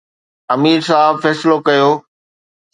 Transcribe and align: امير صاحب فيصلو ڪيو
امير 0.53 0.79
صاحب 0.87 1.15
فيصلو 1.23 1.57
ڪيو 1.67 1.89